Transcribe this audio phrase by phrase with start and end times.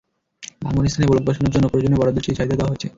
[0.61, 2.87] ভাঙন স্থানে ব্লক বসানোর জন্য প্রয়োজনীয় বরাদ্দ চেয়ে চাহিদা দেওয়া হয়েছে।